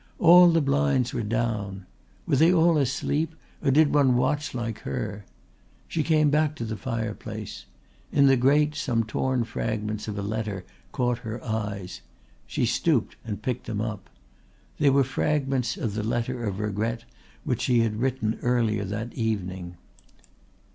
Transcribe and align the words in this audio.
All 0.17 0.49
the 0.49 0.61
blinds 0.61 1.13
were 1.13 1.21
down. 1.21 1.85
Were 2.25 2.35
they 2.37 2.51
all 2.51 2.79
asleep 2.79 3.35
or 3.63 3.69
did 3.69 3.93
one 3.93 4.17
watch 4.17 4.55
like 4.55 4.79
her? 4.79 5.25
She 5.87 6.01
came 6.01 6.31
back 6.31 6.55
to 6.55 6.65
the 6.65 6.75
fireplace. 6.75 7.65
In 8.11 8.25
the 8.25 8.35
grate 8.35 8.73
some 8.73 9.03
torn 9.03 9.43
fragments 9.43 10.07
of 10.07 10.17
a 10.17 10.23
letter 10.23 10.65
caught 10.91 11.19
her 11.19 11.39
eyes. 11.45 12.01
She 12.47 12.65
stooped 12.65 13.15
and 13.23 13.43
picked 13.43 13.67
them 13.67 13.79
up. 13.79 14.09
They 14.79 14.89
were 14.89 15.03
fragments 15.03 15.77
of 15.77 15.93
the 15.93 16.01
letter 16.01 16.45
of 16.45 16.57
regret 16.59 17.03
which 17.43 17.61
she 17.61 17.81
had 17.81 17.97
written 18.01 18.39
earlier 18.41 18.85
that 18.85 19.13
evening. 19.13 19.77